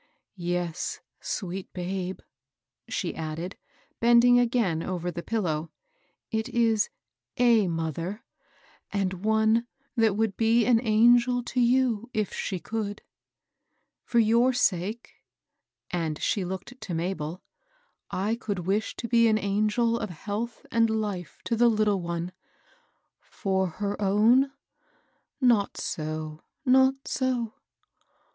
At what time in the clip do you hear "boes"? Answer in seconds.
12.87-13.01